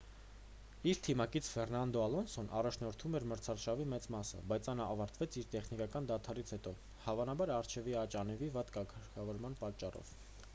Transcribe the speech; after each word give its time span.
իր 0.91 0.99
թիմակից 1.07 1.49
ֆերնանդո 1.55 1.99
ալոնսոն 2.05 2.47
առաջնորդում 2.59 3.17
էր 3.19 3.25
մրցաշավի 3.33 3.85
մեծ 3.93 4.07
մասը 4.15 4.41
բայց 4.53 4.71
այն 4.73 4.81
ավարտեց 4.87 5.39
իր 5.43 5.51
տեխնիկական 5.57 6.09
դադարից 6.13 6.55
հետո 6.57 6.75
հավանաբար 7.05 7.55
առջևի 7.59 7.97
աջ 8.07 8.19
անվի 8.25 8.53
վատ 8.59 8.75
կարգավորման 8.79 9.63
պատճառով 9.65 10.17